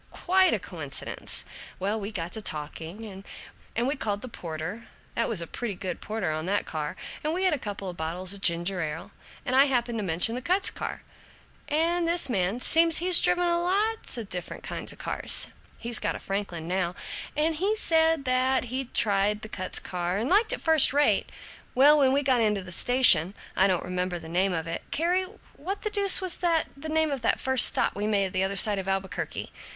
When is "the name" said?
24.17-24.51, 26.37-27.11